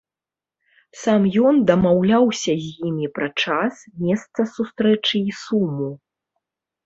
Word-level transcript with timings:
Сам 1.01 1.21
ён 1.49 1.55
дамаўляўся 1.71 2.53
з 2.65 2.71
імі 2.89 3.07
пра 3.17 3.27
час, 3.43 3.73
месца 4.07 4.39
сустрэчы 4.55 5.15
і 5.33 5.35
суму. 5.43 5.89